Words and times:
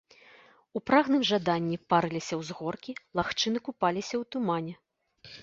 У 0.77 0.79
прагным 0.89 1.21
жаданні 1.31 1.77
парыліся 1.95 2.39
ўзгоркі, 2.41 2.97
лагчыны 3.21 3.63
купаліся 3.69 4.13
ў 4.21 4.33
тумане. 4.35 4.73